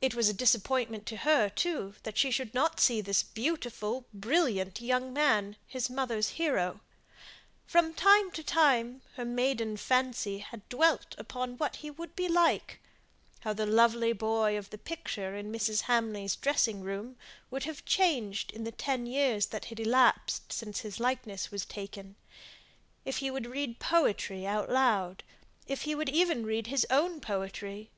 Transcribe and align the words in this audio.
It 0.00 0.14
was 0.14 0.30
a 0.30 0.32
disappointment 0.32 1.04
to 1.08 1.16
her, 1.18 1.50
too, 1.50 1.92
that 2.04 2.16
she 2.16 2.30
should 2.30 2.54
not 2.54 2.80
see 2.80 3.02
this 3.02 3.22
beautiful, 3.22 4.06
brilliant 4.14 4.80
young 4.80 5.12
man, 5.12 5.56
his 5.66 5.90
mother's 5.90 6.30
hero. 6.30 6.80
From 7.66 7.92
time 7.92 8.30
to 8.30 8.42
time 8.42 9.02
her 9.16 9.26
maiden 9.26 9.76
fancy 9.76 10.38
had 10.38 10.66
dwelt 10.70 11.14
upon 11.18 11.58
what 11.58 11.76
he 11.76 11.90
would 11.90 12.16
be 12.16 12.28
like; 12.28 12.80
how 13.40 13.52
the 13.52 13.66
lovely 13.66 14.14
boy 14.14 14.56
of 14.56 14.70
the 14.70 14.78
picture 14.78 15.36
in 15.36 15.52
Mrs. 15.52 15.82
Hamley's 15.82 16.34
dressing 16.34 16.80
room 16.80 17.18
would 17.50 17.64
have 17.64 17.84
changed 17.84 18.50
in 18.52 18.64
the 18.64 18.72
ten 18.72 19.04
years 19.04 19.44
that 19.48 19.66
had 19.66 19.78
elapsed 19.78 20.50
since 20.50 20.80
the 20.80 20.96
likeness 20.98 21.50
was 21.50 21.66
taken; 21.66 22.16
if 23.04 23.18
he 23.18 23.30
would 23.30 23.44
read 23.44 23.78
poetry 23.78 24.46
aloud; 24.46 25.24
if 25.66 25.82
he 25.82 25.94
would 25.94 26.08
even 26.08 26.46
read 26.46 26.68
his 26.68 26.86
own 26.88 27.20
poetry. 27.20 27.90